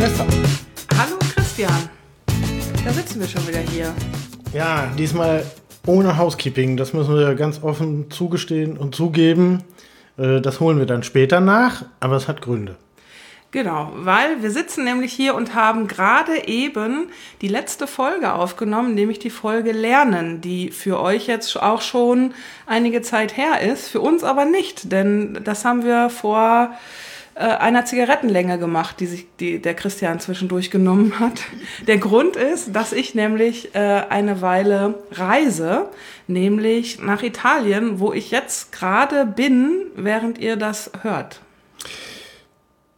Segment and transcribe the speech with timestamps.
[0.00, 0.26] Hallo Vanessa.
[0.98, 1.90] Hallo Christian.
[2.86, 3.94] Da sitzen wir schon wieder hier.
[4.54, 5.44] Ja, diesmal
[5.84, 6.78] ohne Housekeeping.
[6.78, 9.62] Das müssen wir ganz offen zugestehen und zugeben.
[10.16, 12.76] Äh, Das holen wir dann später nach, aber es hat Gründe.
[13.50, 17.08] Genau, weil wir sitzen nämlich hier und haben gerade eben
[17.42, 22.32] die letzte Folge aufgenommen, nämlich die Folge Lernen, die für euch jetzt auch schon
[22.64, 26.70] einige Zeit her ist, für uns aber nicht, denn das haben wir vor
[27.40, 31.40] äh, einer Zigarettenlänge gemacht, die sich die, der Christian zwischendurch genommen hat.
[31.86, 35.86] Der Grund ist, dass ich nämlich äh, eine Weile reise,
[36.26, 41.40] nämlich nach Italien, wo ich jetzt gerade bin, während ihr das hört.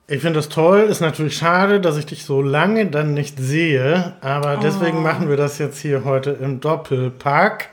[0.09, 0.81] Ich finde das toll.
[0.81, 4.15] Ist natürlich schade, dass ich dich so lange dann nicht sehe.
[4.23, 7.69] Aber deswegen machen wir das jetzt hier heute im Doppelpack.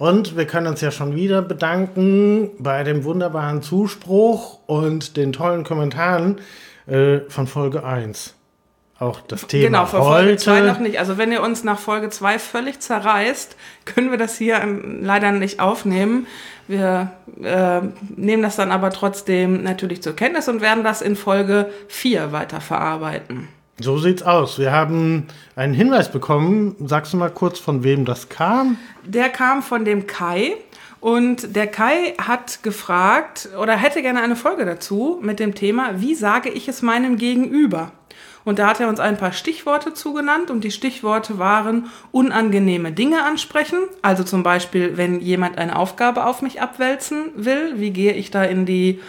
[0.00, 5.62] Und wir können uns ja schon wieder bedanken bei dem wunderbaren Zuspruch und den tollen
[5.62, 6.38] Kommentaren
[6.86, 8.34] äh, von Folge 1.
[8.98, 10.66] Auch das Thema Genau, für Folge 2 heute.
[10.68, 10.98] noch nicht.
[10.98, 15.32] Also wenn ihr uns nach Folge 2 völlig zerreißt, können wir das hier ähm, leider
[15.32, 16.26] nicht aufnehmen.
[16.66, 17.10] Wir
[17.42, 17.82] äh,
[18.16, 22.62] nehmen das dann aber trotzdem natürlich zur Kenntnis und werden das in Folge 4 weiter
[22.62, 23.48] verarbeiten.
[23.82, 24.58] So sieht's aus.
[24.58, 26.76] Wir haben einen Hinweis bekommen.
[26.86, 28.76] Sagst du mal kurz, von wem das kam?
[29.04, 30.56] Der kam von dem Kai
[31.00, 36.14] und der Kai hat gefragt oder hätte gerne eine Folge dazu mit dem Thema, wie
[36.14, 37.92] sage ich es meinem Gegenüber?
[38.44, 43.24] Und da hat er uns ein paar Stichworte zugenannt und die Stichworte waren unangenehme Dinge
[43.24, 43.78] ansprechen.
[44.02, 48.44] Also zum Beispiel, wenn jemand eine Aufgabe auf mich abwälzen will, wie gehe ich da
[48.44, 49.00] in die,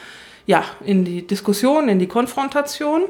[0.46, 3.04] ja, in die Diskussion, in die Konfrontation?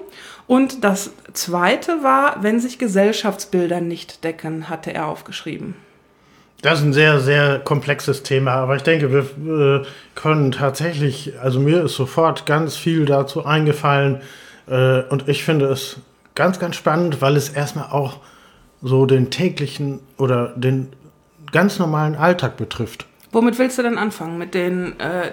[0.47, 5.75] Und das zweite war, wenn sich Gesellschaftsbilder nicht decken, hatte er aufgeschrieben.
[6.61, 11.59] Das ist ein sehr, sehr komplexes Thema, aber ich denke, wir äh, können tatsächlich, also
[11.59, 14.21] mir ist sofort ganz viel dazu eingefallen
[14.67, 15.97] äh, und ich finde es
[16.35, 18.19] ganz, ganz spannend, weil es erstmal auch
[18.83, 20.89] so den täglichen oder den
[21.51, 23.07] ganz normalen Alltag betrifft.
[23.33, 24.37] Womit willst du denn anfangen?
[24.37, 25.31] Mit den, äh,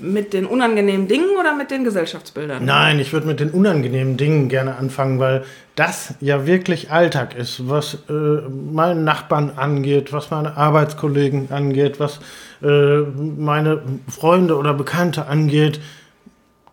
[0.00, 2.64] mit den unangenehmen Dingen oder mit den Gesellschaftsbildern?
[2.64, 5.44] Nein, ich würde mit den unangenehmen Dingen gerne anfangen, weil
[5.74, 12.20] das ja wirklich Alltag ist, was äh, meinen Nachbarn angeht, was meine Arbeitskollegen angeht, was
[12.62, 15.80] äh, meine Freunde oder Bekannte angeht.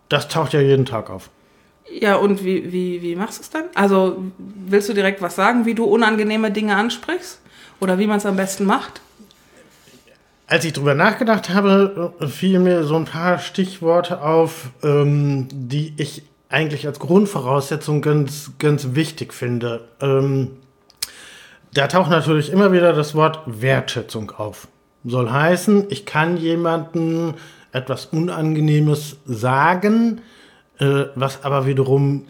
[0.08, 1.32] Das taucht ja jeden Tag auf.
[1.92, 3.64] Ja, und wie, wie, wie machst du es dann?
[3.74, 7.42] Also willst du direkt was sagen, wie du unangenehme Dinge ansprichst?
[7.80, 9.02] Oder wie man es am besten macht?
[10.50, 16.24] Als ich drüber nachgedacht habe, fielen mir so ein paar Stichworte auf, ähm, die ich
[16.50, 19.88] eigentlich als Grundvoraussetzung ganz, ganz wichtig finde.
[20.02, 20.58] Ähm,
[21.76, 24.68] da taucht natürlich immer wieder das Wort Wertschätzung auf.
[25.06, 27.36] Soll heißen, ich kann jemandem
[27.72, 30.22] etwas Unangenehmes sagen,
[30.80, 32.26] äh, was aber wiederum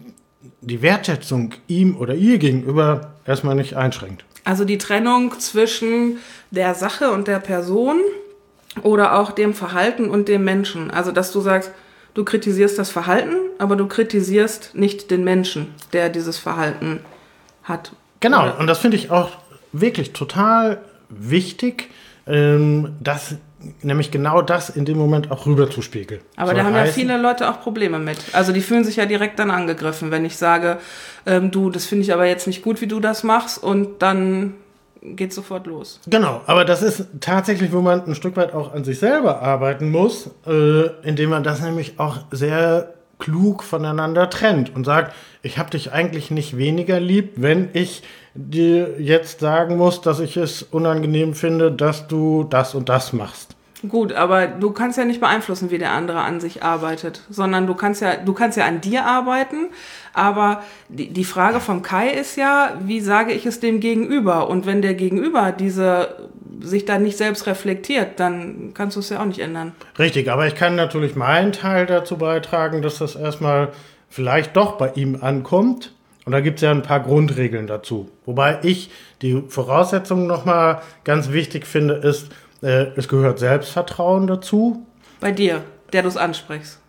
[0.59, 4.25] die Wertschätzung ihm oder ihr gegenüber erstmal nicht einschränkt.
[4.50, 6.18] Also die Trennung zwischen
[6.50, 8.00] der Sache und der Person
[8.82, 10.90] oder auch dem Verhalten und dem Menschen.
[10.90, 11.72] Also dass du sagst,
[12.16, 17.02] du kritisierst das Verhalten, aber du kritisierst nicht den Menschen, der dieses Verhalten
[17.62, 17.92] hat.
[18.22, 19.30] Genau, und das finde ich auch
[19.72, 20.80] wirklich total
[21.10, 21.92] wichtig,
[22.26, 23.36] ähm, dass
[23.81, 26.22] nämlich genau das in dem Moment auch rüberzuspiegeln.
[26.36, 28.18] Aber Soll da haben ja heißen- viele Leute auch Probleme mit.
[28.34, 30.78] Also die fühlen sich ja direkt dann angegriffen, wenn ich sage,
[31.25, 34.56] ähm, du, das finde ich aber jetzt nicht gut, wie du das machst und dann
[35.02, 36.00] geht sofort los.
[36.08, 39.92] Genau, aber das ist tatsächlich, wo man ein Stück weit auch an sich selber arbeiten
[39.92, 45.13] muss, äh, indem man das nämlich auch sehr klug voneinander trennt und sagt,
[45.44, 48.02] ich habe dich eigentlich nicht weniger lieb, wenn ich
[48.34, 53.56] dir jetzt sagen muss, dass ich es unangenehm finde, dass du das und das machst.
[53.88, 57.75] Gut, aber du kannst ja nicht beeinflussen, wie der andere an sich arbeitet, sondern du
[57.75, 59.67] kannst ja, du kannst ja an dir arbeiten,
[60.13, 64.50] aber die, die Frage vom Kai ist ja, wie sage ich es dem Gegenüber?
[64.50, 66.30] Und wenn der Gegenüber diese
[66.62, 69.71] sich da nicht selbst reflektiert, dann kannst du es ja auch nicht ändern.
[69.98, 73.69] Richtig, aber ich kann natürlich meinen Teil dazu beitragen, dass das erstmal
[74.09, 75.94] vielleicht doch bei ihm ankommt.
[76.25, 78.09] Und da gibt es ja ein paar Grundregeln dazu.
[78.25, 82.30] Wobei ich die Voraussetzung nochmal ganz wichtig finde, ist,
[82.61, 84.85] äh, es gehört Selbstvertrauen dazu.
[85.19, 85.63] Bei dir,
[85.94, 86.79] der du es ansprichst.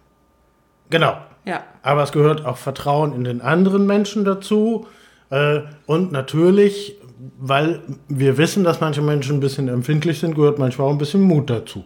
[0.90, 1.16] Genau.
[1.44, 1.64] Ja.
[1.82, 4.86] Aber es gehört auch Vertrauen in den anderen Menschen dazu.
[5.30, 6.96] Äh, und natürlich,
[7.38, 11.22] weil wir wissen, dass manche Menschen ein bisschen empfindlich sind, gehört manchmal auch ein bisschen
[11.22, 11.84] Mut dazu.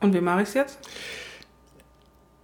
[0.00, 0.78] Und wie mache ich es jetzt?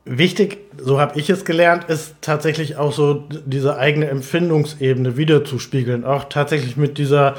[0.06, 6.04] Wichtig, so habe ich es gelernt, ist tatsächlich auch so diese eigene Empfindungsebene wiederzuspiegeln.
[6.04, 7.36] Auch tatsächlich mit dieser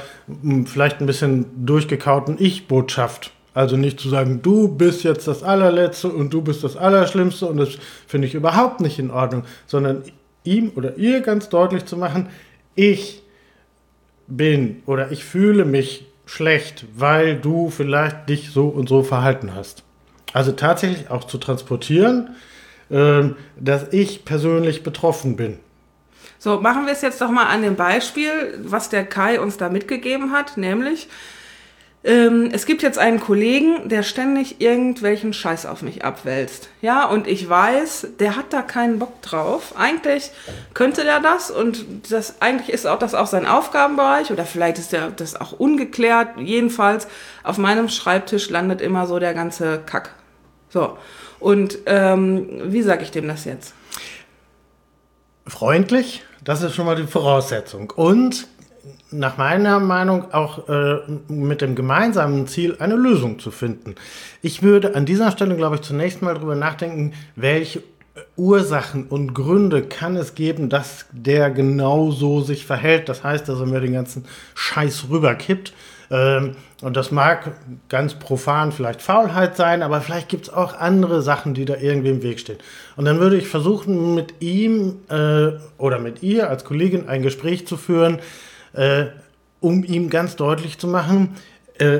[0.66, 3.31] vielleicht ein bisschen durchgekauten Ich-Botschaft.
[3.54, 7.58] Also nicht zu sagen, du bist jetzt das allerletzte und du bist das Allerschlimmste und
[7.58, 7.69] das
[8.08, 10.04] finde ich überhaupt nicht in Ordnung, sondern
[10.44, 12.30] ihm oder ihr ganz deutlich zu machen,
[12.75, 13.24] ich
[14.28, 19.84] bin oder ich fühle mich schlecht, weil du vielleicht dich so und so verhalten hast.
[20.33, 22.36] Also tatsächlich auch zu transportieren,
[22.89, 23.24] äh,
[23.57, 25.60] dass ich persönlich betroffen bin.
[26.39, 29.69] So, machen wir es jetzt doch mal an dem Beispiel, was der Kai uns da
[29.69, 31.07] mitgegeben hat, nämlich
[32.04, 36.69] ähm, es gibt jetzt einen Kollegen, der ständig irgendwelchen Scheiß auf mich abwälzt.
[36.81, 39.75] Ja, und ich weiß, der hat da keinen Bock drauf.
[39.77, 40.31] Eigentlich
[40.74, 44.94] könnte der das und das eigentlich ist auch das auch sein Aufgabenbereich oder vielleicht ist
[44.94, 46.39] der das auch ungeklärt.
[46.39, 47.07] Jedenfalls
[47.44, 50.16] auf meinem Schreibtisch landet immer so der ganze Kack.
[50.71, 50.97] So.
[51.39, 53.73] Und ähm, wie sage ich dem das jetzt?
[55.45, 57.89] Freundlich, das ist schon mal die Voraussetzung.
[57.91, 58.47] Und
[59.12, 63.95] nach meiner Meinung auch äh, mit dem gemeinsamen Ziel, eine Lösung zu finden.
[64.41, 67.83] Ich würde an dieser Stelle, glaube ich, zunächst mal darüber nachdenken, welche
[68.35, 73.09] Ursachen und Gründe kann es geben, dass der genau so sich verhält.
[73.09, 74.25] Das heißt, dass er mir den ganzen
[74.56, 75.74] Scheiß rüberkippt.
[76.12, 77.54] Ähm, und das mag
[77.88, 82.10] ganz profan vielleicht Faulheit sein, aber vielleicht gibt es auch andere Sachen, die da irgendwie
[82.10, 82.58] im Weg stehen.
[82.98, 87.66] Und dann würde ich versuchen, mit ihm äh, oder mit ihr als Kollegin ein Gespräch
[87.66, 88.19] zu führen,
[88.74, 89.06] äh,
[89.62, 91.36] um ihm ganz deutlich zu machen,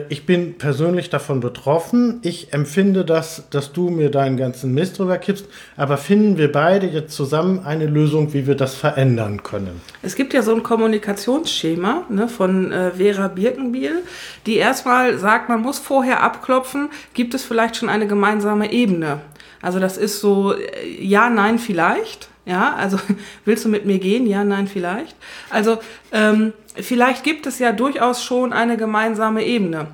[0.10, 2.20] ich bin persönlich davon betroffen.
[2.22, 5.48] Ich empfinde das, dass du mir deinen ganzen Mist drüber kippst.
[5.76, 9.82] Aber finden wir beide jetzt zusammen eine Lösung, wie wir das verändern können?
[10.04, 14.04] Es gibt ja so ein Kommunikationsschema ne, von äh, Vera Birkenbiel,
[14.46, 19.22] die erstmal sagt, man muss vorher abklopfen, gibt es vielleicht schon eine gemeinsame Ebene.
[19.62, 22.31] Also das ist so, äh, ja, nein, vielleicht.
[22.46, 22.98] Ja, also
[23.46, 24.26] willst du mit mir gehen?
[24.28, 25.16] Ja, nein, vielleicht.
[25.50, 25.80] Also
[26.12, 29.88] ähm, vielleicht gibt es ja durchaus schon eine gemeinsame Ebene.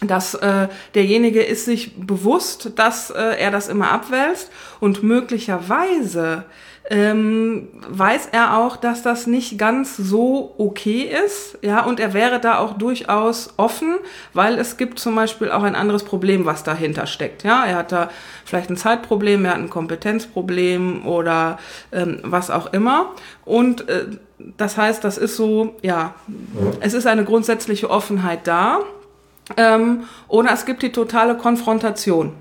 [0.00, 4.48] Dass äh, derjenige ist sich bewusst, dass äh, er das immer abwälzt
[4.78, 6.44] und möglicherweise
[6.90, 12.40] ähm, weiß er auch, dass das nicht ganz so okay ist, ja, und er wäre
[12.40, 13.96] da auch durchaus offen,
[14.32, 17.92] weil es gibt zum Beispiel auch ein anderes Problem, was dahinter steckt, ja, er hat
[17.92, 18.08] da
[18.44, 21.58] vielleicht ein Zeitproblem, er hat ein Kompetenzproblem oder
[21.92, 23.10] ähm, was auch immer.
[23.44, 24.06] Und äh,
[24.56, 26.14] das heißt, das ist so, ja,
[26.80, 28.80] es ist eine grundsätzliche Offenheit da,
[29.56, 32.32] ähm, oder es gibt die totale Konfrontation.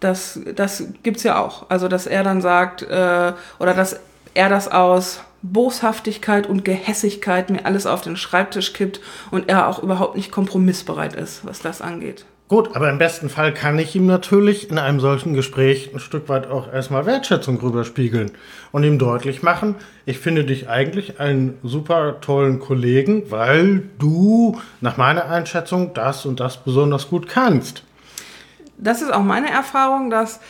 [0.00, 1.66] Das, das gibt's ja auch.
[1.68, 4.00] Also, dass er dann sagt, äh, oder dass
[4.34, 9.00] er das aus Boshaftigkeit und Gehässigkeit mir alles auf den Schreibtisch kippt
[9.30, 12.24] und er auch überhaupt nicht kompromissbereit ist, was das angeht.
[12.48, 16.30] Gut, aber im besten Fall kann ich ihm natürlich in einem solchen Gespräch ein Stück
[16.30, 18.30] weit auch erstmal Wertschätzung rüberspiegeln
[18.72, 19.74] und ihm deutlich machen,
[20.06, 26.40] ich finde dich eigentlich einen super tollen Kollegen, weil du nach meiner Einschätzung das und
[26.40, 27.82] das besonders gut kannst
[28.78, 30.40] das ist auch meine Erfahrung, dass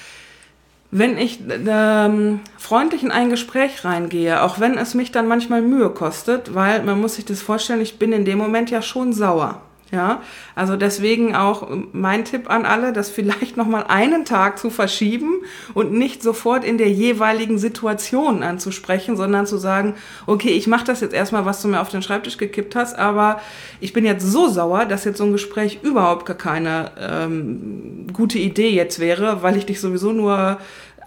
[0.90, 5.90] wenn ich ähm, freundlich in ein Gespräch reingehe, auch wenn es mich dann manchmal Mühe
[5.90, 9.60] kostet, weil man muss sich das vorstellen, ich bin in dem Moment ja schon sauer.
[9.90, 10.20] Ja,
[10.54, 15.40] also deswegen auch mein Tipp an alle, das vielleicht noch mal einen Tag zu verschieben
[15.72, 19.94] und nicht sofort in der jeweiligen Situation anzusprechen, sondern zu sagen,
[20.26, 23.40] okay, ich mache das jetzt erstmal, was du mir auf den Schreibtisch gekippt hast, aber
[23.80, 28.38] ich bin jetzt so sauer, dass jetzt so ein Gespräch überhaupt gar keine ähm, gute
[28.38, 30.58] Idee jetzt wäre, weil ich dich sowieso nur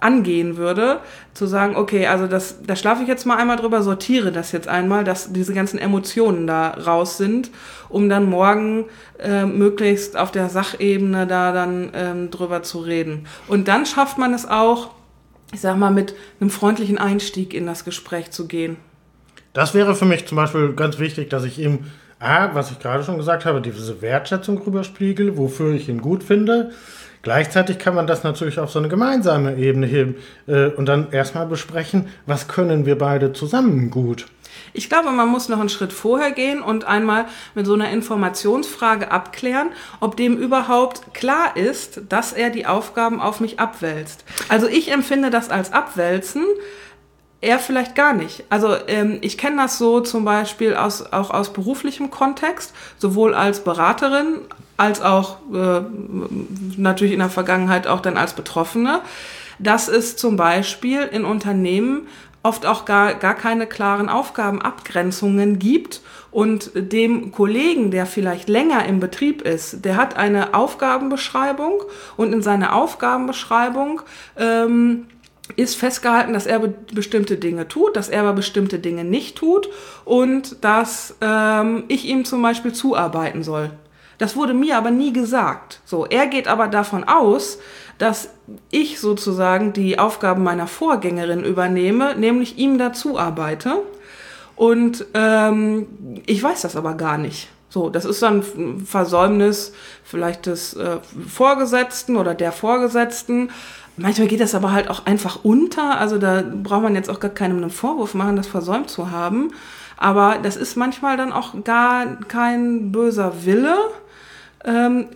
[0.02, 1.00] angehen würde,
[1.34, 4.68] zu sagen, okay, also das, da schlafe ich jetzt mal einmal drüber, sortiere das jetzt
[4.68, 7.52] einmal, dass diese ganzen Emotionen da raus sind,
[7.88, 8.86] um dann morgen
[9.20, 13.28] äh, möglichst auf der Sachebene da dann ähm, drüber zu reden.
[13.48, 14.90] Und dann schafft man es auch,
[15.54, 18.78] ich sag mal, mit einem freundlichen Einstieg in das Gespräch zu gehen.
[19.54, 21.80] Das wäre für mich zum Beispiel ganz wichtig, dass ich ihm,
[22.20, 26.72] ah, was ich gerade schon gesagt habe, diese Wertschätzung rüberspiegel, wofür ich ihn gut finde
[27.22, 30.16] Gleichzeitig kann man das natürlich auf so eine gemeinsame Ebene heben
[30.48, 34.26] äh, und dann erstmal besprechen, was können wir beide zusammen gut.
[34.74, 37.26] Ich glaube, man muss noch einen Schritt vorher gehen und einmal
[37.56, 43.40] mit so einer Informationsfrage abklären, ob dem überhaupt klar ist, dass er die Aufgaben auf
[43.40, 44.24] mich abwälzt.
[44.50, 46.46] Also ich empfinde das als Abwälzen,
[47.42, 48.44] er vielleicht gar nicht.
[48.50, 53.64] Also ähm, ich kenne das so zum Beispiel aus, auch aus beruflichem Kontext, sowohl als
[53.64, 54.42] Beraterin
[54.78, 55.82] als auch äh,
[56.78, 59.02] natürlich in der Vergangenheit auch dann als Betroffene,
[59.60, 62.08] dass es zum Beispiel in Unternehmen
[62.44, 69.00] oft auch gar, gar keine klaren Aufgabenabgrenzungen gibt und dem Kollegen, der vielleicht länger im
[69.00, 71.84] Betrieb ist, der hat eine Aufgabenbeschreibung
[72.18, 74.02] und in seiner Aufgabenbeschreibung
[74.38, 75.06] ähm,
[75.56, 79.70] ist festgehalten, dass er be bestimmte Dinge tut, dass er aber bestimmte Dinge nicht tut
[80.06, 83.72] und dass ähm, ich ihm zum Beispiel zuarbeiten soll.
[84.18, 85.82] Das wurde mir aber nie gesagt.
[85.84, 87.58] So, er geht aber davon aus,
[87.98, 88.30] dass
[88.70, 93.82] ich sozusagen die Aufgaben meiner Vorgängerin übernehme, nämlich ihm dazu arbeite.
[94.56, 95.88] Und ähm,
[96.28, 97.50] ich weiß das aber gar nicht.
[97.72, 98.44] So, das ist dann
[98.86, 99.74] Versäumnis
[100.04, 103.50] vielleicht des äh, Vorgesetzten oder der Vorgesetzten.
[103.96, 105.98] Manchmal geht das aber halt auch einfach unter.
[105.98, 109.54] Also da braucht man jetzt auch gar keinem einen Vorwurf machen, das versäumt zu haben.
[109.96, 113.78] Aber das ist manchmal dann auch gar kein böser Wille.
[114.66, 115.08] Ähm,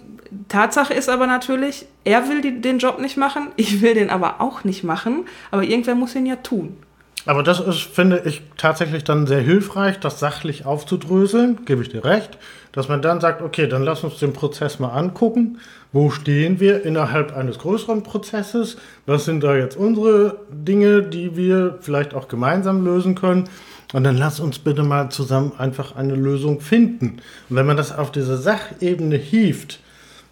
[0.47, 4.39] Tatsache ist aber natürlich, er will die, den Job nicht machen, ich will den aber
[4.39, 6.77] auch nicht machen, aber irgendwer muss ihn ja tun.
[7.25, 12.05] Aber das ist, finde ich, tatsächlich dann sehr hilfreich, das sachlich aufzudröseln, gebe ich dir
[12.05, 12.37] recht,
[12.71, 15.59] dass man dann sagt, okay, dann lass uns den Prozess mal angucken.
[15.91, 18.77] Wo stehen wir innerhalb eines größeren Prozesses?
[19.05, 23.49] Was sind da jetzt unsere Dinge, die wir vielleicht auch gemeinsam lösen können?
[23.93, 27.21] Und dann lass uns bitte mal zusammen einfach eine Lösung finden.
[27.49, 29.79] Und wenn man das auf diese Sachebene hieft,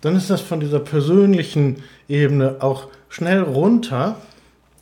[0.01, 4.17] dann ist das von dieser persönlichen Ebene auch schnell runter.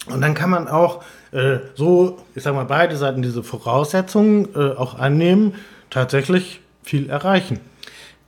[0.07, 4.75] Und dann kann man auch äh, so, ich sag mal, beide Seiten diese Voraussetzungen äh,
[4.75, 5.55] auch annehmen,
[5.89, 7.59] tatsächlich viel erreichen.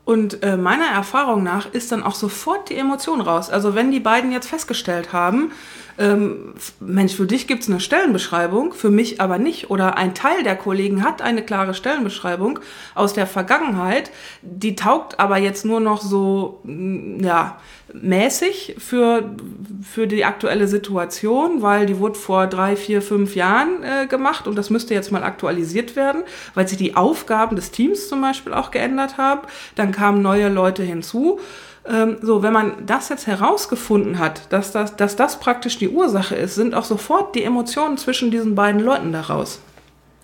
[0.06, 3.50] Und äh, meiner Erfahrung nach ist dann auch sofort die Emotion raus.
[3.50, 5.52] Also wenn die beiden jetzt festgestellt haben,
[5.98, 9.70] ähm, Mensch, für dich gibt es eine Stellenbeschreibung, für mich aber nicht.
[9.70, 12.60] Oder ein Teil der Kollegen hat eine klare Stellenbeschreibung
[12.96, 17.58] aus der Vergangenheit, die taugt aber jetzt nur noch so, mm, ja,
[17.94, 19.36] mäßig für,
[19.84, 24.58] für die aktuelle Situation, weil die wurde vor drei, vier, fünf Jahren äh, gemacht und
[24.58, 26.24] das müsste jetzt mal aktualisiert werden,
[26.56, 29.42] weil sich die Aufgaben des Teams zum Beispiel auch geändert haben.
[29.76, 31.40] Dann kamen neue Leute hinzu.
[31.86, 36.36] Ähm, so, wenn man das jetzt herausgefunden hat, dass das, dass das praktisch die Ursache
[36.36, 39.60] ist, sind auch sofort die Emotionen zwischen diesen beiden Leuten daraus.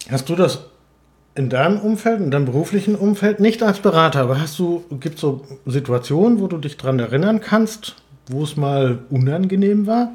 [0.09, 0.69] Hast du das
[1.35, 5.21] in deinem Umfeld, in deinem beruflichen Umfeld, nicht als Berater, aber hast du, gibt es
[5.21, 7.95] so Situationen, wo du dich daran erinnern kannst,
[8.29, 10.13] wo es mal unangenehm war?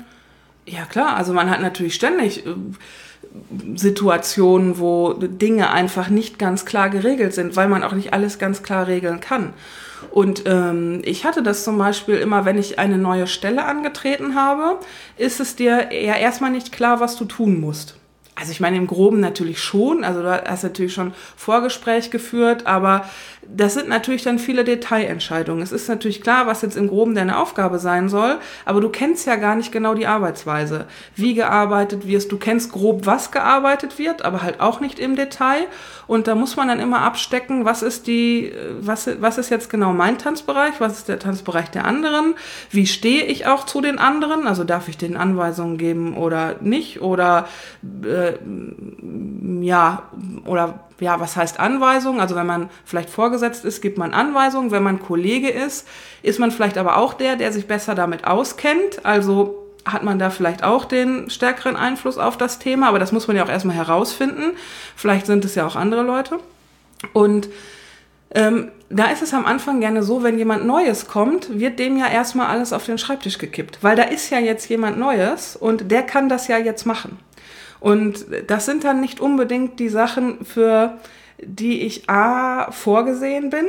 [0.67, 2.55] Ja klar, also man hat natürlich ständig äh,
[3.75, 8.63] Situationen, wo Dinge einfach nicht ganz klar geregelt sind, weil man auch nicht alles ganz
[8.63, 9.53] klar regeln kann.
[10.11, 14.79] Und ähm, ich hatte das zum Beispiel immer, wenn ich eine neue Stelle angetreten habe,
[15.17, 17.97] ist es dir ja erstmal nicht klar, was du tun musst.
[18.37, 23.05] Also ich meine im Groben natürlich schon, also du hast natürlich schon Vorgespräch geführt, aber
[23.49, 25.63] das sind natürlich dann viele Detailentscheidungen.
[25.63, 29.27] Es ist natürlich klar, was jetzt im Groben deine Aufgabe sein soll, aber du kennst
[29.27, 32.33] ja gar nicht genau die Arbeitsweise, wie gearbeitet wirst.
[32.33, 35.67] Du kennst grob, was gearbeitet wird, aber halt auch nicht im Detail.
[36.07, 39.93] Und da muss man dann immer abstecken, was ist die, was, was ist jetzt genau
[39.93, 42.35] mein Tanzbereich, was ist der Tanzbereich der anderen,
[42.71, 47.01] wie stehe ich auch zu den anderen, also darf ich denen Anweisungen geben oder nicht
[47.01, 47.47] oder
[48.05, 48.24] äh,
[49.61, 50.03] ja,
[50.47, 52.21] oder ja, was heißt Anweisung?
[52.21, 54.71] Also wenn man vielleicht vorgesetzt ist, gibt man Anweisungen.
[54.71, 55.87] Wenn man Kollege ist,
[56.23, 59.05] ist man vielleicht aber auch der, der sich besser damit auskennt.
[59.05, 63.29] Also hat man da vielleicht auch den stärkeren Einfluss auf das Thema, aber das muss
[63.29, 64.57] man ja auch erstmal herausfinden.
[64.97, 66.39] Vielleicht sind es ja auch andere Leute.
[67.13, 67.49] Und
[68.35, 72.09] ähm, da ist es am Anfang gerne so, wenn jemand Neues kommt, wird dem ja
[72.09, 73.79] erstmal alles auf den Schreibtisch gekippt.
[73.83, 77.19] Weil da ist ja jetzt jemand Neues und der kann das ja jetzt machen.
[77.81, 80.99] Und das sind dann nicht unbedingt die Sachen, für
[81.39, 83.67] die ich A vorgesehen bin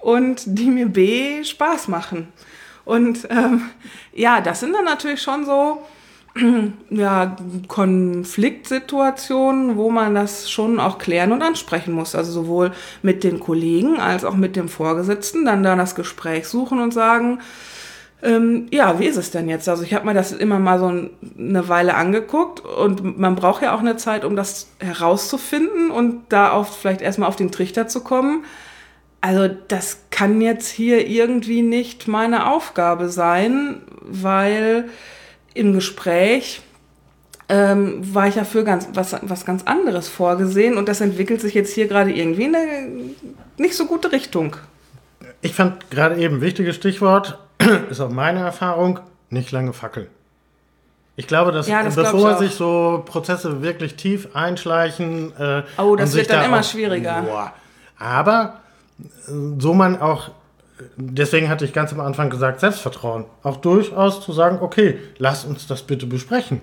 [0.00, 2.28] und die mir B Spaß machen.
[2.84, 3.62] Und ähm,
[4.12, 5.82] ja, das sind dann natürlich schon so
[6.90, 7.36] ja,
[7.66, 12.14] Konfliktsituationen, wo man das schon auch klären und ansprechen muss.
[12.14, 12.72] Also sowohl
[13.02, 17.40] mit den Kollegen als auch mit dem Vorgesetzten, dann da das Gespräch suchen und sagen,
[18.22, 19.68] ähm, ja, wie ist es denn jetzt?
[19.68, 23.74] Also ich habe mir das immer mal so eine Weile angeguckt und man braucht ja
[23.74, 28.02] auch eine Zeit, um das herauszufinden und da auch vielleicht erstmal auf den Trichter zu
[28.02, 28.44] kommen.
[29.20, 34.88] Also das kann jetzt hier irgendwie nicht meine Aufgabe sein, weil
[35.52, 36.62] im Gespräch
[37.48, 41.54] ähm, war ich ja für ganz, was, was ganz anderes vorgesehen und das entwickelt sich
[41.54, 42.88] jetzt hier gerade irgendwie in eine
[43.58, 44.56] nicht so gute Richtung.
[45.42, 47.38] Ich fand gerade eben wichtiges Stichwort,
[47.90, 50.08] ist auch meine Erfahrung, nicht lange fackeln.
[51.16, 55.32] Ich glaube, dass ja, das bevor sich so Prozesse wirklich tief einschleichen.
[55.38, 57.22] Äh, oh, das wird dann da immer auch, schwieriger.
[57.22, 57.52] Boah.
[57.98, 58.60] Aber
[58.98, 60.30] äh, so man auch,
[60.96, 63.24] deswegen hatte ich ganz am Anfang gesagt, Selbstvertrauen.
[63.42, 66.60] Auch durchaus zu sagen, okay, lass uns das bitte besprechen.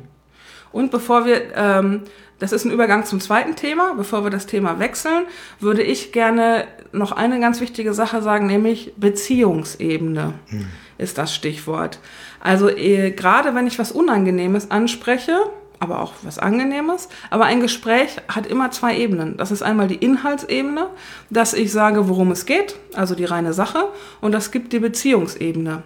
[0.71, 2.03] Und bevor wir, ähm,
[2.37, 5.25] das ist ein Übergang zum zweiten Thema, bevor wir das Thema wechseln,
[5.59, 10.33] würde ich gerne noch eine ganz wichtige Sache sagen, nämlich Beziehungsebene.
[10.49, 10.67] Hm
[10.97, 11.99] ist das Stichwort.
[12.39, 15.37] Also eh, gerade wenn ich was Unangenehmes anspreche,
[15.83, 17.09] aber auch was Angenehmes.
[17.29, 19.37] Aber ein Gespräch hat immer zwei Ebenen.
[19.37, 20.87] Das ist einmal die Inhaltsebene,
[21.29, 23.89] dass ich sage, worum es geht, also die reine Sache,
[24.21, 25.83] und das gibt die Beziehungsebene.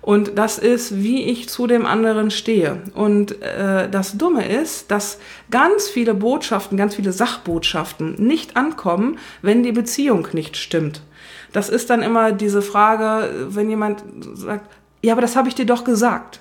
[0.00, 2.82] Und das ist, wie ich zu dem anderen stehe.
[2.94, 5.18] Und äh, das Dumme ist, dass
[5.50, 11.02] ganz viele Botschaften, ganz viele Sachbotschaften nicht ankommen, wenn die Beziehung nicht stimmt.
[11.52, 14.02] Das ist dann immer diese Frage, wenn jemand
[14.34, 14.70] sagt,
[15.02, 16.40] ja, aber das habe ich dir doch gesagt.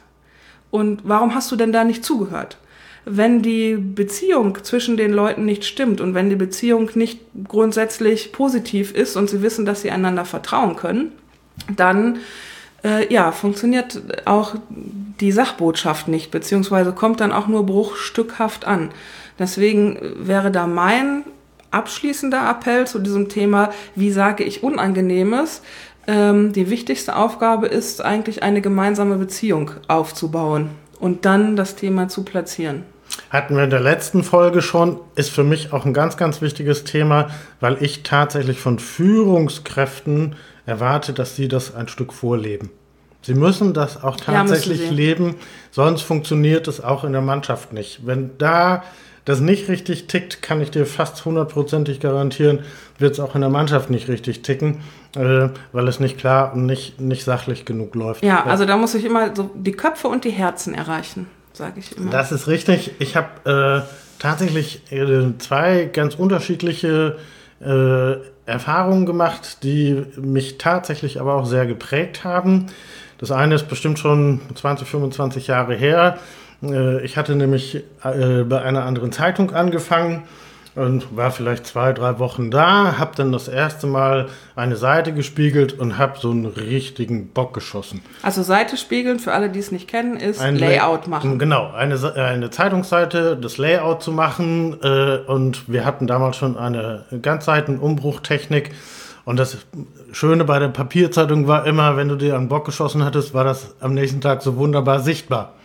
[0.72, 2.58] Und warum hast du denn da nicht zugehört?
[3.06, 8.94] Wenn die Beziehung zwischen den Leuten nicht stimmt und wenn die Beziehung nicht grundsätzlich positiv
[8.94, 11.14] ist und sie wissen, dass sie einander vertrauen können,
[11.74, 12.18] dann
[12.84, 18.90] äh, ja, funktioniert auch die Sachbotschaft nicht, beziehungsweise kommt dann auch nur bruchstückhaft an.
[19.40, 21.24] Deswegen wäre da mein
[21.78, 25.62] abschließender Appell zu diesem Thema, wie sage ich Unangenehmes.
[26.08, 32.24] Ähm, die wichtigste Aufgabe ist eigentlich eine gemeinsame Beziehung aufzubauen und dann das Thema zu
[32.24, 32.84] platzieren.
[33.30, 36.84] Hatten wir in der letzten Folge schon, ist für mich auch ein ganz, ganz wichtiges
[36.84, 37.30] Thema,
[37.60, 42.70] weil ich tatsächlich von Führungskräften erwarte, dass sie das ein Stück vorleben.
[43.22, 45.36] Sie müssen das auch tatsächlich ja, leben,
[45.72, 48.06] sonst funktioniert es auch in der Mannschaft nicht.
[48.06, 48.84] Wenn da
[49.28, 52.60] das nicht richtig tickt, kann ich dir fast hundertprozentig garantieren,
[52.98, 54.78] wird es auch in der Mannschaft nicht richtig ticken,
[55.18, 58.24] äh, weil es nicht klar und nicht, nicht sachlich genug läuft.
[58.24, 61.98] Ja, also da muss ich immer so die Köpfe und die Herzen erreichen, sage ich
[61.98, 62.10] immer.
[62.10, 62.92] Das ist richtig.
[63.00, 67.18] Ich habe äh, tatsächlich äh, zwei ganz unterschiedliche
[67.60, 68.14] äh,
[68.46, 72.68] Erfahrungen gemacht, die mich tatsächlich aber auch sehr geprägt haben.
[73.18, 76.18] Das eine ist bestimmt schon 20, 25 Jahre her.
[76.64, 80.24] Äh, ich hatte nämlich äh, bei einer anderen Zeitung angefangen
[80.78, 85.74] und war vielleicht zwei, drei Wochen da, habe dann das erste Mal eine Seite gespiegelt
[85.74, 88.02] und habe so einen richtigen Bock geschossen.
[88.22, 91.40] Also Seite spiegeln, für alle, die es nicht kennen, ist ein Layout machen.
[91.40, 97.06] Genau, eine, eine Zeitungsseite, das Layout zu machen äh, und wir hatten damals schon eine
[97.24, 98.72] Ganzseitenumbruchtechnik
[99.26, 99.58] und das
[100.12, 103.76] Schöne bei der Papierzeitung war immer, wenn du dir einen Bock geschossen hattest, war das
[103.82, 105.56] am nächsten Tag so wunderbar sichtbar.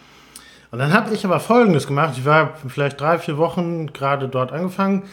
[0.72, 2.14] Und dann habe ich aber Folgendes gemacht.
[2.16, 5.04] Ich war vielleicht drei, vier Wochen gerade dort angefangen.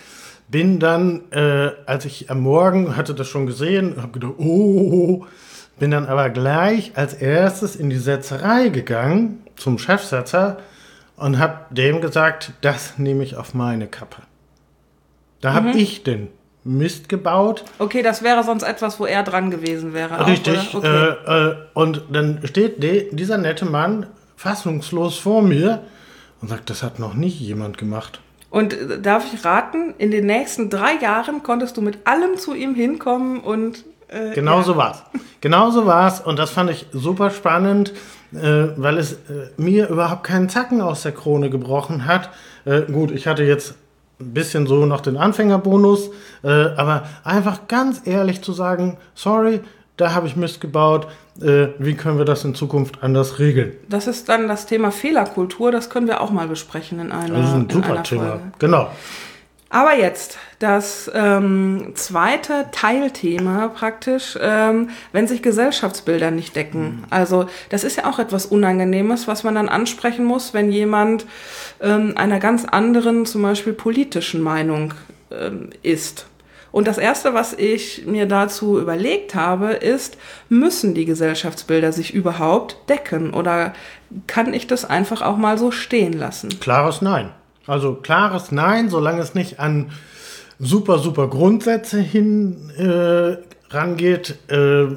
[0.47, 5.25] Bin dann, äh, als ich am Morgen hatte das schon gesehen, habe gedacht, oh,
[5.77, 10.57] bin dann aber gleich als erstes in die Setzerei gegangen zum Chefsetzer
[11.17, 14.21] und habe dem gesagt, das nehme ich auf meine Kappe.
[15.41, 15.77] Da habe mhm.
[15.77, 16.29] ich den
[16.63, 17.65] Mist gebaut.
[17.79, 20.25] Okay, das wäre sonst etwas, wo er dran gewesen wäre.
[20.25, 20.57] Richtig.
[20.69, 21.15] Auch, okay.
[21.27, 24.07] äh, äh, und dann steht de, dieser nette Mann
[24.39, 25.81] fassungslos vor mir
[26.41, 28.21] und sagt, das hat noch nie jemand gemacht.
[28.49, 32.53] Und äh, darf ich raten, in den nächsten drei Jahren konntest du mit allem zu
[32.53, 33.83] ihm hinkommen und.
[34.07, 34.63] Äh, genau ja.
[34.63, 35.03] so war's.
[35.41, 36.21] Genau so war's.
[36.21, 37.91] Und das fand ich super spannend,
[38.33, 42.29] äh, weil es äh, mir überhaupt keinen Zacken aus der Krone gebrochen hat.
[42.63, 43.75] Äh, gut, ich hatte jetzt
[44.21, 46.09] ein bisschen so noch den Anfängerbonus,
[46.43, 49.61] aber einfach ganz ehrlich zu sagen, sorry,
[49.99, 51.07] da habe ich Mist gebaut,
[51.41, 53.73] äh, wie können wir das in Zukunft anders regeln?
[53.89, 57.49] Das ist dann das Thema Fehlerkultur, das können wir auch mal besprechen in einer, das
[57.49, 58.27] ist ein super Thema.
[58.27, 58.43] Folge.
[58.59, 58.89] Genau.
[59.71, 66.81] Aber jetzt das ähm, zweite Teilthema praktisch, ähm, wenn sich Gesellschaftsbilder nicht decken.
[66.81, 67.03] Mhm.
[67.11, 71.27] Also das ist ja auch etwas Unangenehmes, was man dann ansprechen muss, wenn jemand
[71.81, 74.95] ähm, einer ganz anderen, zum Beispiel politischen Meinung
[75.29, 76.25] ähm, ist.
[76.71, 80.17] Und das Erste, was ich mir dazu überlegt habe, ist,
[80.49, 83.73] müssen die Gesellschaftsbilder sich überhaupt decken oder
[84.27, 86.49] kann ich das einfach auch mal so stehen lassen?
[86.59, 87.31] Klares Nein.
[87.65, 89.91] Also klares Nein, solange es nicht an
[90.59, 93.37] super, super Grundsätze hin äh,
[93.73, 94.87] rangeht, äh,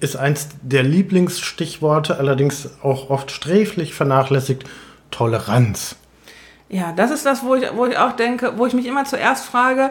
[0.00, 4.64] ist eins der Lieblingsstichworte, allerdings auch oft sträflich vernachlässigt,
[5.10, 5.96] Toleranz.
[6.68, 9.46] Ja, das ist das, wo ich, wo ich auch denke, wo ich mich immer zuerst
[9.46, 9.90] frage,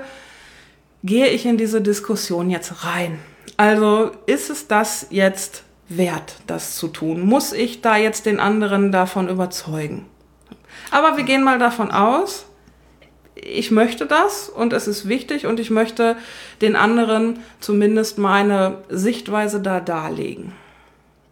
[1.03, 3.19] gehe ich in diese Diskussion jetzt rein?
[3.57, 7.21] Also ist es das jetzt wert, das zu tun?
[7.21, 10.05] Muss ich da jetzt den anderen davon überzeugen?
[10.91, 12.45] Aber wir gehen mal davon aus,
[13.35, 16.17] ich möchte das und es ist wichtig und ich möchte
[16.61, 20.53] den anderen zumindest meine Sichtweise da darlegen.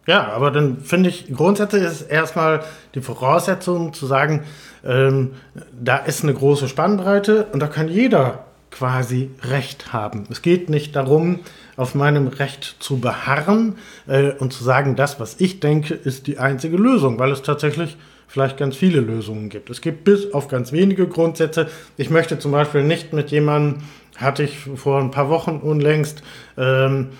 [0.06, 2.62] Ja, aber dann finde ich, grundsätzlich ist erstmal
[2.94, 4.44] die Voraussetzung zu sagen,
[4.84, 5.32] ähm,
[5.72, 8.45] da ist eine große Spannbreite und da kann jeder
[8.76, 10.26] quasi Recht haben.
[10.30, 11.40] Es geht nicht darum,
[11.76, 16.38] auf meinem Recht zu beharren äh, und zu sagen, das, was ich denke, ist die
[16.38, 17.96] einzige Lösung, weil es tatsächlich
[18.28, 19.70] vielleicht ganz viele Lösungen gibt.
[19.70, 21.68] Es gibt bis auf ganz wenige Grundsätze.
[21.96, 23.82] Ich möchte zum Beispiel nicht mit jemandem,
[24.16, 26.22] hatte ich vor ein paar Wochen unlängst,
[26.58, 27.10] ähm,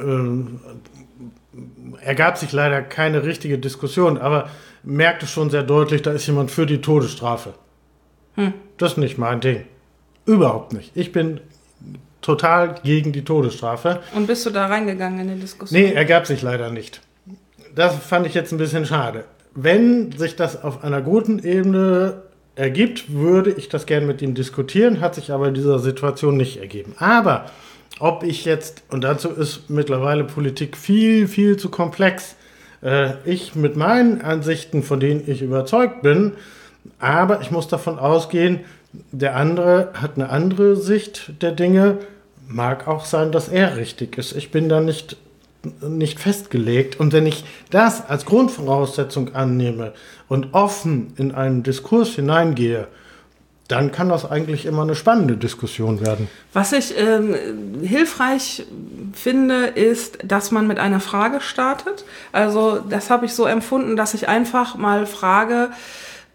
[0.00, 0.60] ähm,
[2.00, 4.48] ergab sich leider keine richtige Diskussion, aber
[4.82, 7.52] merkte schon sehr deutlich, da ist jemand für die Todesstrafe.
[8.36, 8.54] Hm.
[8.78, 9.64] Das ist nicht mein Ding.
[10.26, 10.92] Überhaupt nicht.
[10.94, 11.40] Ich bin
[12.20, 14.00] total gegen die Todesstrafe.
[14.14, 15.80] Und bist du da reingegangen in die Diskussion?
[15.80, 17.00] Nee, ergab sich leider nicht.
[17.74, 19.24] das fand ich jetzt ein bisschen schade.
[19.54, 22.22] Wenn sich das auf einer guten Ebene
[22.54, 26.58] ergibt, würde ich das gerne mit ihm diskutieren, hat sich aber in dieser Situation nicht
[26.58, 26.94] ergeben.
[26.98, 27.46] Aber
[27.98, 32.36] ob ich jetzt, und dazu ist mittlerweile Politik viel, viel zu komplex,
[32.82, 36.32] äh, ich mit meinen Ansichten, von denen ich überzeugt bin,
[36.98, 38.60] aber ich muss davon ausgehen,
[38.92, 41.98] der andere hat eine andere Sicht der Dinge.
[42.48, 44.36] Mag auch sein, dass er richtig ist.
[44.36, 45.16] Ich bin da nicht,
[45.86, 47.00] nicht festgelegt.
[47.00, 49.92] Und wenn ich das als Grundvoraussetzung annehme
[50.28, 52.88] und offen in einen Diskurs hineingehe,
[53.68, 56.28] dann kann das eigentlich immer eine spannende Diskussion werden.
[56.52, 57.34] Was ich ähm,
[57.80, 58.66] hilfreich
[59.14, 62.04] finde, ist, dass man mit einer Frage startet.
[62.32, 65.70] Also das habe ich so empfunden, dass ich einfach mal frage,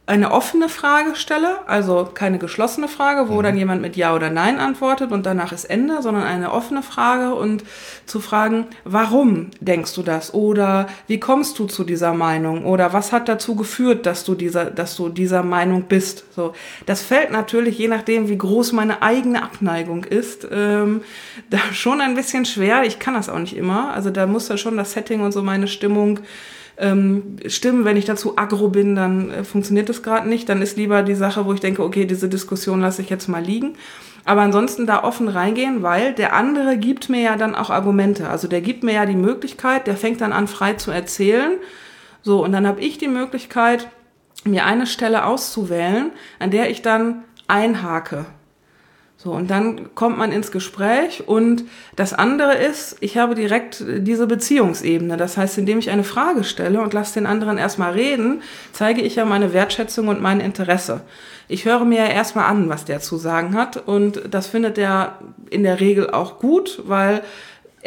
[0.08, 3.43] eine offene Frage stelle, also keine geschlossene Frage, wo mhm.
[3.43, 7.36] dann jemand mit Ja oder Nein antwortet und danach ist Ende, sondern eine offene Frage
[7.36, 7.65] und
[8.06, 10.34] zu fragen, warum denkst du das?
[10.34, 12.63] Oder wie kommst du zu dieser Meinung?
[12.65, 16.24] Oder was hat dazu geführt, dass du dieser, dass du dieser Meinung bist?
[16.34, 16.54] So,
[16.86, 21.02] das fällt natürlich, je nachdem, wie groß meine eigene Abneigung ist, ähm,
[21.50, 22.84] da schon ein bisschen schwer.
[22.84, 23.93] Ich kann das auch nicht immer.
[23.93, 26.22] Also da muss ja schon das Setting und so meine Stimmung
[26.78, 27.86] ähm, stimmen.
[27.86, 30.50] Wenn ich dazu aggro bin, dann äh, funktioniert das gerade nicht.
[30.50, 33.44] Dann ist lieber die Sache, wo ich denke, okay, diese Diskussion lasse ich jetzt mal
[33.44, 33.76] liegen.
[34.26, 38.30] Aber ansonsten da offen reingehen, weil der andere gibt mir ja dann auch Argumente.
[38.30, 41.54] Also der gibt mir ja die Möglichkeit, der fängt dann an frei zu erzählen.
[42.24, 43.88] So, und dann habe ich die Möglichkeit,
[44.44, 48.26] mir eine Stelle auszuwählen, an der ich dann einhake.
[49.19, 51.63] So, und dann kommt man ins Gespräch und
[51.95, 55.17] das andere ist, ich habe direkt diese Beziehungsebene.
[55.17, 59.15] Das heißt, indem ich eine Frage stelle und lasse den anderen erstmal reden, zeige ich
[59.15, 61.01] ja meine Wertschätzung und mein Interesse.
[61.47, 65.17] Ich höre mir ja erstmal an, was der zu sagen hat und das findet er
[65.49, 67.23] in der Regel auch gut, weil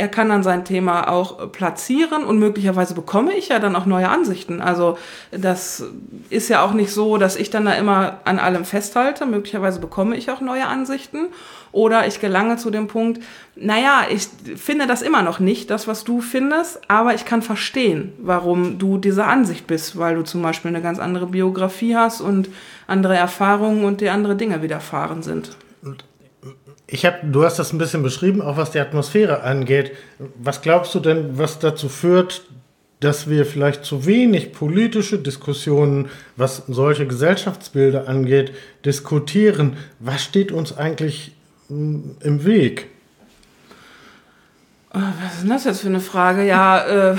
[0.01, 4.09] er kann dann sein Thema auch platzieren und möglicherweise bekomme ich ja dann auch neue
[4.09, 4.63] Ansichten.
[4.63, 4.97] Also
[5.31, 5.85] das
[6.31, 9.27] ist ja auch nicht so, dass ich dann da immer an allem festhalte.
[9.27, 11.27] Möglicherweise bekomme ich auch neue Ansichten
[11.71, 13.23] oder ich gelange zu dem Punkt,
[13.57, 18.15] naja, ich finde das immer noch nicht, das, was du findest, aber ich kann verstehen,
[18.23, 22.49] warum du dieser Ansicht bist, weil du zum Beispiel eine ganz andere Biografie hast und
[22.87, 25.59] andere Erfahrungen und dir andere Dinge widerfahren sind.
[26.93, 29.93] Ich hab, du hast das ein bisschen beschrieben, auch was die Atmosphäre angeht.
[30.43, 32.43] Was glaubst du denn, was dazu führt,
[32.99, 38.53] dass wir vielleicht zu wenig politische Diskussionen, was solche Gesellschaftsbilder angeht,
[38.85, 39.77] diskutieren?
[40.01, 41.33] Was steht uns eigentlich
[41.69, 42.89] hm, im Weg?
[44.93, 46.45] Oh, was ist denn das jetzt für eine Frage?
[46.45, 47.17] Ja, äh,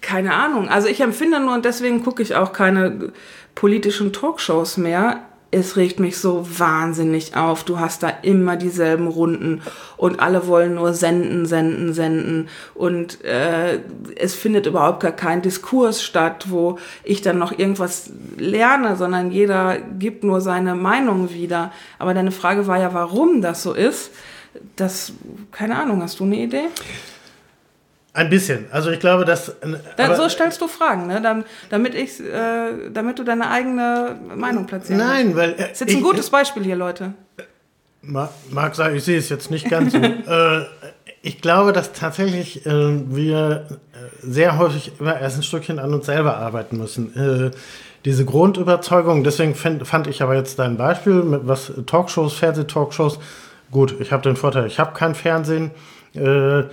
[0.00, 0.68] keine Ahnung.
[0.68, 3.12] Also ich empfinde nur und deswegen gucke ich auch keine
[3.54, 5.20] politischen Talkshows mehr
[5.52, 7.62] es regt mich so wahnsinnig auf.
[7.62, 9.60] Du hast da immer dieselben Runden
[9.98, 12.48] und alle wollen nur senden, senden, senden.
[12.74, 13.80] Und äh,
[14.16, 19.78] es findet überhaupt gar kein Diskurs statt, wo ich dann noch irgendwas lerne, sondern jeder
[19.78, 21.70] gibt nur seine Meinung wieder.
[21.98, 24.10] Aber deine Frage war ja, warum das so ist.
[24.76, 25.12] Das,
[25.50, 26.68] keine Ahnung, hast du eine Idee?
[28.14, 28.66] Ein bisschen.
[28.70, 29.54] Also ich glaube, dass.
[29.96, 31.22] Dann, so stellst du Fragen, ne?
[31.22, 35.02] Dann, damit, ich, äh, damit du deine eigene Meinung platzierst.
[35.02, 35.52] Nein, weil.
[35.52, 37.14] Äh, das ist jetzt ich, ein gutes Beispiel hier, Leute.
[38.02, 39.98] Mag sein, ich sehe es jetzt nicht ganz so.
[39.98, 40.66] äh,
[41.22, 42.70] ich glaube, dass tatsächlich äh,
[43.14, 47.16] wir äh, sehr häufig immer erst ein Stückchen an uns selber arbeiten müssen.
[47.16, 47.50] Äh,
[48.04, 53.20] diese Grundüberzeugung, deswegen fand, fand ich aber jetzt dein Beispiel mit was Talkshows, Fernsehtalkshows.
[53.70, 55.70] Gut, ich habe den Vorteil, ich habe kein Fernsehen
[56.14, 56.64] äh,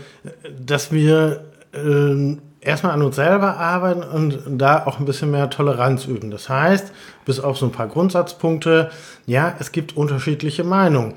[0.59, 6.05] dass wir äh, erstmal an uns selber arbeiten und da auch ein bisschen mehr Toleranz
[6.05, 6.31] üben.
[6.31, 6.91] Das heißt,
[7.25, 8.89] bis auf so ein paar Grundsatzpunkte,
[9.25, 11.13] ja, es gibt unterschiedliche Meinungen.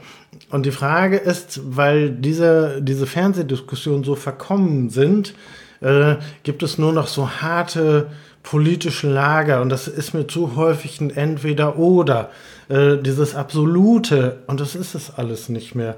[0.51, 5.35] Und die Frage ist, weil diese, diese Fernsehdiskussionen so verkommen sind,
[5.81, 8.09] äh, gibt es nur noch so harte
[8.43, 12.31] politische Lager und das ist mir zu häufig ein Entweder-Oder.
[12.69, 15.97] Äh, dieses Absolute und das ist es alles nicht mehr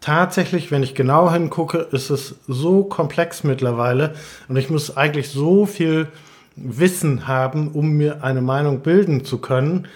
[0.00, 4.14] tatsächlich, wenn ich genau hingucke, ist es so komplex mittlerweile
[4.48, 6.08] und ich muss eigentlich so viel
[6.56, 9.86] Wissen haben, um mir eine Meinung bilden zu können.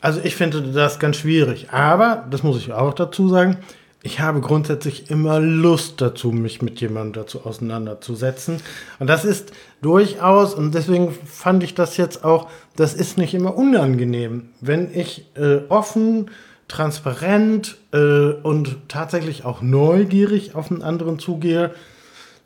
[0.00, 1.70] Also ich finde das ganz schwierig.
[1.70, 3.58] Aber, das muss ich auch dazu sagen,
[4.02, 8.58] ich habe grundsätzlich immer Lust dazu, mich mit jemandem dazu auseinanderzusetzen.
[9.00, 13.56] Und das ist durchaus, und deswegen fand ich das jetzt auch, das ist nicht immer
[13.56, 14.50] unangenehm.
[14.60, 16.30] Wenn ich äh, offen
[16.68, 21.72] transparent äh, und tatsächlich auch neugierig auf einen anderen zugehe,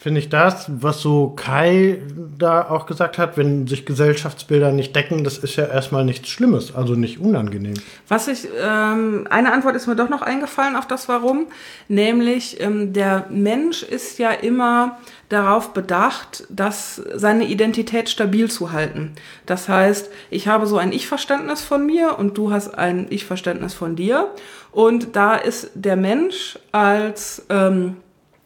[0.00, 1.98] finde ich das, was so Kai
[2.38, 6.74] da auch gesagt hat, wenn sich Gesellschaftsbilder nicht decken, das ist ja erstmal nichts Schlimmes,
[6.74, 7.74] also nicht unangenehm.
[8.08, 11.48] Was ich, ähm, eine Antwort ist mir doch noch eingefallen auf das Warum,
[11.88, 19.12] nämlich ähm, der Mensch ist ja immer darauf bedacht, dass seine Identität stabil zu halten.
[19.44, 23.96] Das heißt, ich habe so ein Ich-Verständnis von mir und du hast ein Ich-Verständnis von
[23.96, 24.30] dir.
[24.72, 27.96] Und da ist der Mensch als ähm,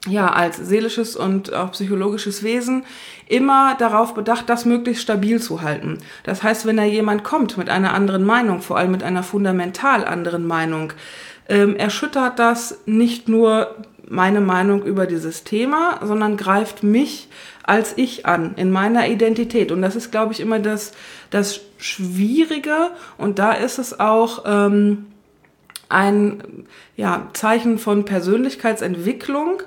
[0.07, 2.85] ja, als seelisches und auch psychologisches Wesen
[3.27, 5.99] immer darauf bedacht, das möglichst stabil zu halten.
[6.25, 10.05] Das heißt, wenn da jemand kommt mit einer anderen Meinung, vor allem mit einer fundamental
[10.05, 10.93] anderen Meinung,
[11.49, 13.75] ähm, erschüttert das nicht nur
[14.07, 17.29] meine Meinung über dieses Thema, sondern greift mich
[17.63, 19.73] als ich an, in meiner Identität.
[19.73, 20.93] Und das ist, glaube ich, immer das,
[21.31, 22.91] das Schwierige.
[23.17, 25.07] Und da ist es auch ähm,
[25.89, 29.63] ein ja, Zeichen von Persönlichkeitsentwicklung,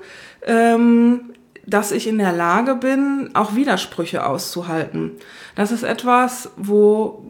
[0.46, 1.32] ähm,
[1.68, 5.12] dass ich in der Lage bin, auch Widersprüche auszuhalten.
[5.54, 7.26] Das ist etwas, wo,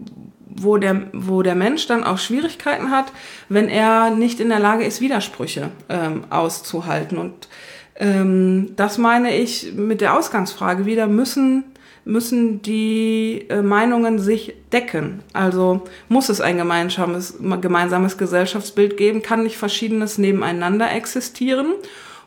[0.47, 3.12] wo, der, wo der Mensch dann auch Schwierigkeiten hat,
[3.49, 7.18] wenn er nicht in der Lage ist, Widersprüche ähm, auszuhalten.
[7.18, 7.49] Und
[7.97, 11.64] ähm, das meine ich mit der Ausgangsfrage wieder, müssen,
[12.05, 15.21] müssen die äh, Meinungen sich decken.
[15.33, 21.75] Also muss es ein gemeinsames, gemeinsames Gesellschaftsbild geben, kann nicht verschiedenes nebeneinander existieren.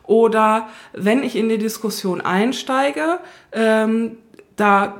[0.04, 3.20] Oder wenn ich in die Diskussion einsteige,
[3.52, 4.18] ähm,
[4.56, 4.94] da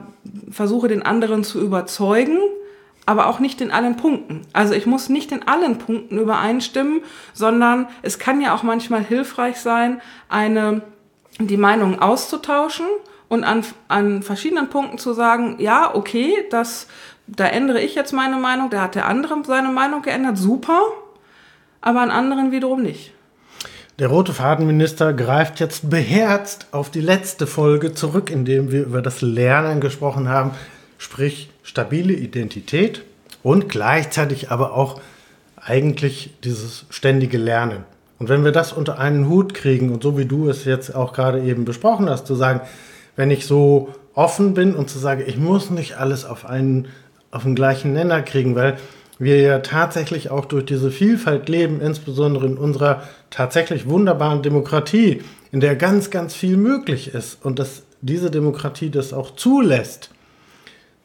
[0.50, 2.38] versuche den anderen zu überzeugen,
[3.06, 4.42] aber auch nicht in allen Punkten.
[4.52, 9.60] Also ich muss nicht in allen Punkten übereinstimmen, sondern es kann ja auch manchmal hilfreich
[9.60, 10.82] sein, eine,
[11.38, 12.86] die Meinung auszutauschen
[13.28, 16.86] und an, an verschiedenen Punkten zu sagen, ja, okay, das,
[17.26, 20.80] da ändere ich jetzt meine Meinung, da hat der andere seine Meinung geändert, super,
[21.80, 23.12] aber an anderen wiederum nicht.
[24.02, 29.00] Der rote Fadenminister greift jetzt beherzt auf die letzte Folge zurück, in dem wir über
[29.00, 30.50] das Lernen gesprochen haben,
[30.98, 33.04] sprich stabile Identität
[33.44, 35.00] und gleichzeitig aber auch
[35.54, 37.84] eigentlich dieses ständige Lernen.
[38.18, 41.12] Und wenn wir das unter einen Hut kriegen und so wie du es jetzt auch
[41.12, 42.60] gerade eben besprochen hast, zu sagen,
[43.14, 46.88] wenn ich so offen bin und zu sagen, ich muss nicht alles auf einen
[47.30, 48.78] auf den gleichen Nenner kriegen, weil
[49.22, 55.60] wir ja tatsächlich auch durch diese Vielfalt leben, insbesondere in unserer tatsächlich wunderbaren Demokratie, in
[55.60, 60.10] der ganz, ganz viel möglich ist und dass diese Demokratie das auch zulässt,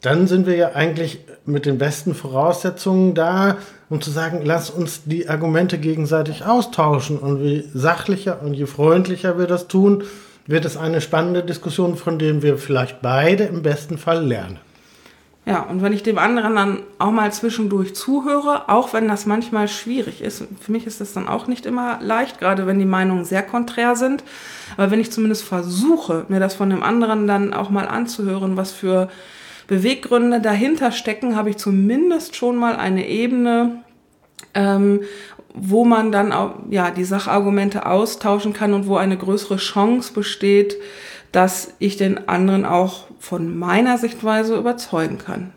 [0.00, 3.56] dann sind wir ja eigentlich mit den besten Voraussetzungen da,
[3.88, 7.18] um zu sagen, lass uns die Argumente gegenseitig austauschen.
[7.18, 10.04] Und je sachlicher und je freundlicher wir das tun,
[10.46, 14.58] wird es eine spannende Diskussion, von der wir vielleicht beide im besten Fall lernen.
[15.48, 19.66] Ja, und wenn ich dem anderen dann auch mal zwischendurch zuhöre, auch wenn das manchmal
[19.66, 23.24] schwierig ist, für mich ist das dann auch nicht immer leicht, gerade wenn die Meinungen
[23.24, 24.22] sehr konträr sind,
[24.76, 28.72] aber wenn ich zumindest versuche, mir das von dem anderen dann auch mal anzuhören, was
[28.72, 29.08] für
[29.68, 33.82] Beweggründe dahinter stecken, habe ich zumindest schon mal eine Ebene,
[34.52, 35.00] ähm,
[35.54, 40.76] wo man dann auch ja die Sachargumente austauschen kann und wo eine größere Chance besteht,
[41.32, 45.52] dass ich den anderen auch von meiner Sichtweise überzeugen kann.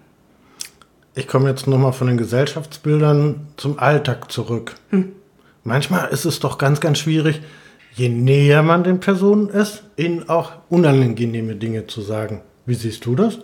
[1.13, 4.75] Ich komme jetzt nochmal von den Gesellschaftsbildern zum Alltag zurück.
[4.89, 5.11] Hm.
[5.63, 7.41] Manchmal ist es doch ganz, ganz schwierig,
[7.93, 12.41] je näher man den Personen ist, ihnen auch unangenehme Dinge zu sagen.
[12.65, 13.39] Wie siehst du das?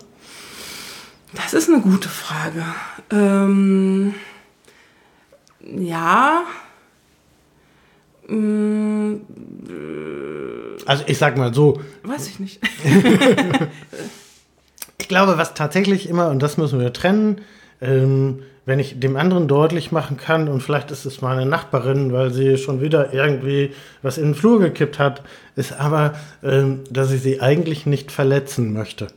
[1.34, 2.64] Das ist eine gute Frage.
[3.12, 4.16] Ähm,
[5.62, 6.44] ja.
[8.28, 9.22] Mm,
[10.86, 11.82] also ich sag mal so.
[12.04, 12.60] Weiß ich nicht.
[14.98, 17.42] ich glaube, was tatsächlich immer, und das müssen wir trennen,
[17.82, 22.34] ähm, wenn ich dem anderen deutlich machen kann, und vielleicht ist es meine Nachbarin, weil
[22.34, 25.22] sie schon wieder irgendwie was in den Flur gekippt hat,
[25.56, 29.08] ist aber, ähm, dass ich sie eigentlich nicht verletzen möchte.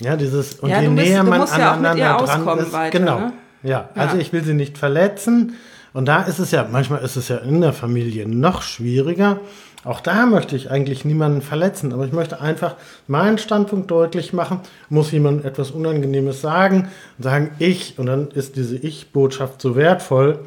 [0.00, 3.20] Ja, dieses, und ja, je bist, näher man aneinander ja dran ist, weiter, genau.
[3.20, 3.32] Ne?
[3.62, 4.22] Ja, also ja.
[4.22, 5.54] ich will sie nicht verletzen.
[5.96, 9.40] Und da ist es ja, manchmal ist es ja in der Familie noch schwieriger.
[9.82, 12.74] Auch da möchte ich eigentlich niemanden verletzen, aber ich möchte einfach
[13.06, 14.60] meinen Standpunkt deutlich machen.
[14.90, 20.40] Muss jemand etwas Unangenehmes sagen sagen, ich, und dann ist diese Ich-Botschaft so wertvoll.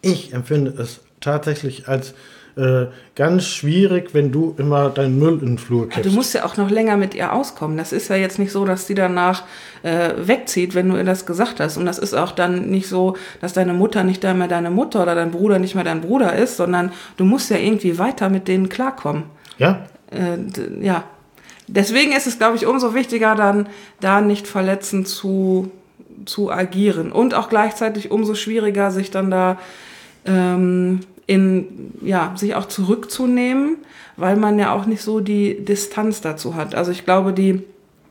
[0.00, 2.12] Ich empfinde es tatsächlich als
[2.56, 6.10] äh, ganz schwierig, wenn du immer deinen Müll in den Flur kippst.
[6.10, 7.78] Du musst ja auch noch länger mit ihr auskommen.
[7.78, 9.44] Das ist ja jetzt nicht so, dass sie danach
[9.82, 11.78] äh, wegzieht, wenn du ihr das gesagt hast.
[11.78, 15.14] Und das ist auch dann nicht so, dass deine Mutter nicht mehr deine Mutter oder
[15.14, 18.68] dein Bruder nicht mehr dein Bruder ist, sondern du musst ja irgendwie weiter mit denen
[18.68, 19.24] klarkommen.
[19.56, 19.86] Ja.
[20.10, 21.04] Äh, ja.
[21.68, 23.66] Deswegen ist es, glaube ich, umso wichtiger, dann
[24.00, 25.70] da nicht verletzend zu,
[26.26, 27.12] zu agieren.
[27.12, 29.58] Und auch gleichzeitig umso schwieriger, sich dann da
[30.26, 33.76] ähm, in, ja, sich auch zurückzunehmen,
[34.16, 36.74] weil man ja auch nicht so die Distanz dazu hat.
[36.74, 37.62] Also ich glaube, die,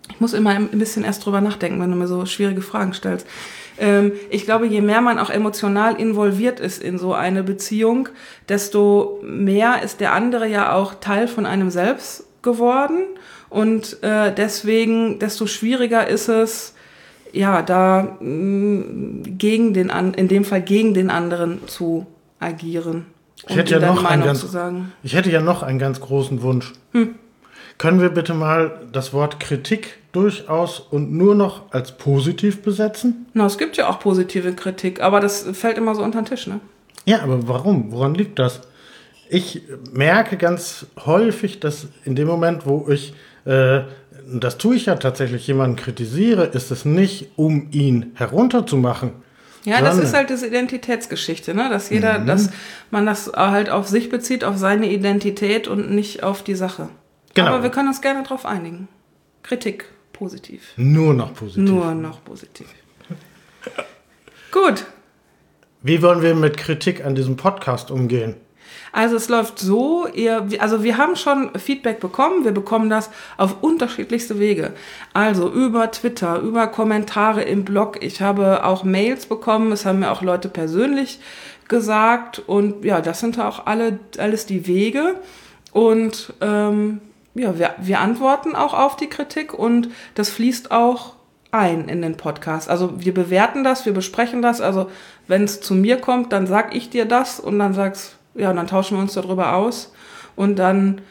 [0.09, 3.27] ich muss immer ein bisschen erst drüber nachdenken, wenn du mir so schwierige Fragen stellst.
[3.77, 8.09] Ähm, ich glaube, je mehr man auch emotional involviert ist in so eine Beziehung,
[8.47, 13.03] desto mehr ist der andere ja auch Teil von einem selbst geworden.
[13.49, 16.73] Und äh, deswegen, desto schwieriger ist es,
[17.33, 22.05] ja, da mh, mm, gegen den, in dem Fall gegen den anderen zu
[22.41, 23.05] agieren.
[23.47, 24.45] Ich hätte, ja noch einen ganz,
[25.03, 26.73] ich hätte ja noch einen ganz großen Wunsch.
[26.91, 27.15] Hm.
[27.77, 33.25] Können wir bitte mal das Wort Kritik durchaus und nur noch als positiv besetzen?
[33.33, 36.45] Na, es gibt ja auch positive Kritik, aber das fällt immer so unter den Tisch,
[36.45, 36.59] ne?
[37.05, 37.91] Ja, aber warum?
[37.91, 38.61] Woran liegt das?
[39.29, 43.13] Ich merke ganz häufig, dass in dem Moment, wo ich,
[43.45, 43.81] äh,
[44.31, 49.13] das tue ich ja tatsächlich, jemanden kritisiere, ist es nicht, um ihn herunterzumachen,
[49.63, 51.69] ja, das ist halt diese Identitätsgeschichte, ne?
[51.69, 52.25] Dass jeder, mhm.
[52.25, 52.49] dass
[52.89, 56.89] man das halt auf sich bezieht, auf seine Identität und nicht auf die Sache.
[57.33, 57.49] Genau.
[57.49, 58.87] Aber wir können uns gerne darauf einigen.
[59.43, 60.73] Kritik positiv.
[60.77, 61.63] Nur noch positiv.
[61.63, 62.67] Nur noch positiv.
[64.51, 64.85] Gut.
[65.81, 68.35] Wie wollen wir mit Kritik an diesem Podcast umgehen?
[68.91, 73.61] Also es läuft so, ihr, also wir haben schon Feedback bekommen, wir bekommen das auf
[73.61, 74.73] unterschiedlichste Wege.
[75.13, 78.03] Also über Twitter, über Kommentare im Blog.
[78.03, 81.19] Ich habe auch Mails bekommen, es haben mir auch Leute persönlich
[81.67, 85.15] gesagt und ja, das sind auch alle, alles die Wege.
[85.71, 86.99] Und ähm,
[87.33, 91.13] ja, wir, wir antworten auch auf die Kritik und das fließt auch
[91.51, 92.69] ein in den Podcast.
[92.69, 94.61] Also wir bewerten das, wir besprechen das.
[94.61, 94.89] Also
[95.27, 98.55] wenn es zu mir kommt, dann sag ich dir das und dann sagst ja, und
[98.55, 99.93] dann tauschen wir uns darüber aus
[100.35, 101.01] und dann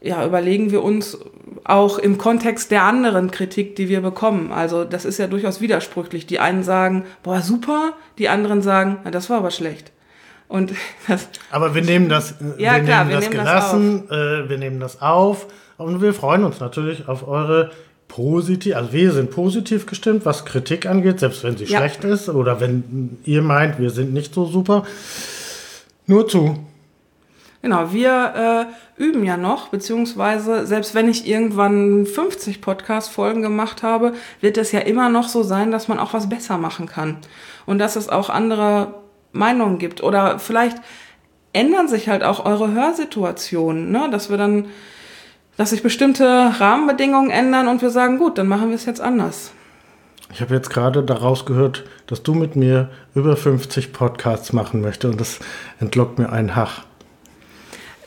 [0.00, 1.18] ja, überlegen wir uns
[1.64, 4.52] auch im Kontext der anderen Kritik, die wir bekommen.
[4.52, 6.26] Also das ist ja durchaus widersprüchlich.
[6.26, 9.92] Die einen sagen, boah, super, die anderen sagen, na, das war aber schlecht.
[10.48, 10.74] Und
[11.08, 14.48] das, aber wir nehmen das, ja, wir klar, nehmen wir das nehmen gelassen, das äh,
[14.48, 17.72] wir nehmen das auf und wir freuen uns natürlich auf eure
[18.06, 21.78] positiv, also wir sind positiv gestimmt, was Kritik angeht, selbst wenn sie ja.
[21.78, 24.84] schlecht ist oder wenn ihr meint, wir sind nicht so super.
[26.06, 26.56] Nur zu.
[27.62, 34.12] Genau, wir äh, üben ja noch, beziehungsweise selbst wenn ich irgendwann 50 Podcast-Folgen gemacht habe,
[34.40, 37.16] wird es ja immer noch so sein, dass man auch was besser machen kann.
[37.66, 38.94] Und dass es auch andere
[39.32, 40.00] Meinungen gibt.
[40.02, 40.76] Oder vielleicht
[41.52, 44.08] ändern sich halt auch eure Hörsituationen, ne?
[44.12, 44.66] dass wir dann,
[45.56, 49.52] dass sich bestimmte Rahmenbedingungen ändern und wir sagen, gut, dann machen wir es jetzt anders.
[50.32, 55.12] Ich habe jetzt gerade daraus gehört, dass du mit mir über 50 Podcasts machen möchtest
[55.12, 55.38] und das
[55.80, 56.84] entlockt mir einen Hach.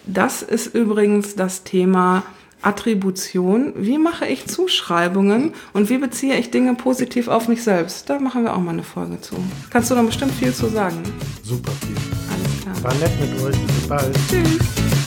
[0.05, 2.23] Das ist übrigens das Thema
[2.61, 3.73] Attribution.
[3.77, 8.09] Wie mache ich Zuschreibungen und wie beziehe ich Dinge positiv auf mich selbst?
[8.09, 9.35] Da machen wir auch mal eine Folge zu.
[9.69, 10.97] Kannst du da bestimmt viel zu sagen.
[11.43, 11.95] Super viel.
[12.33, 12.83] Alles klar.
[12.83, 13.57] War nett mit euch.
[13.65, 14.17] Bis bald.
[14.29, 14.98] Tschüss.